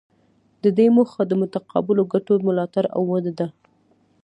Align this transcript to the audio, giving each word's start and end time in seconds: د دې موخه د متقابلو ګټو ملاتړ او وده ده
د 0.63 0.65
دې 0.77 0.87
موخه 0.95 1.21
د 1.27 1.31
متقابلو 1.41 2.03
ګټو 2.13 2.33
ملاتړ 2.47 2.83
او 2.95 3.01
وده 3.11 3.31
ده 3.39 3.47